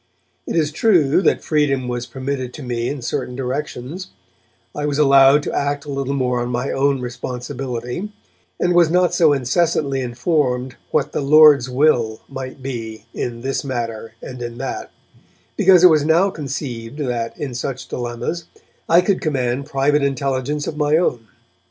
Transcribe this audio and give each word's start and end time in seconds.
It 0.47 0.55
is 0.55 0.71
true 0.71 1.21
that 1.21 1.43
freedom 1.43 1.87
was 1.87 2.07
permitted 2.07 2.55
to 2.55 2.63
me 2.63 2.89
in 2.89 3.03
certain 3.03 3.35
directions; 3.35 4.07
I 4.73 4.87
was 4.87 4.97
allowed 4.97 5.43
to 5.43 5.53
act 5.53 5.85
a 5.85 5.91
little 5.91 6.15
more 6.15 6.41
on 6.41 6.49
my 6.49 6.71
own 6.71 7.01
responsibility, 7.01 8.11
and 8.59 8.73
was 8.73 8.89
not 8.89 9.13
so 9.13 9.31
incessantly 9.31 10.01
informed 10.01 10.75
what 10.89 11.11
'the 11.11 11.21
Lord's 11.21 11.69
will' 11.69 12.21
might 12.27 12.63
be 12.63 13.05
in 13.13 13.41
this 13.41 13.63
matter 13.63 14.13
and 14.23 14.41
in 14.41 14.57
that, 14.57 14.89
because 15.55 15.83
it 15.83 15.91
was 15.91 16.03
now 16.03 16.31
conceived 16.31 16.97
that, 16.97 17.37
in 17.37 17.53
such 17.53 17.87
dilemmas, 17.87 18.45
I 18.89 19.01
could 19.01 19.21
command 19.21 19.67
private 19.67 20.01
intelligence 20.01 20.65
of 20.65 20.77
my 20.77 20.97
own. 20.97 21.27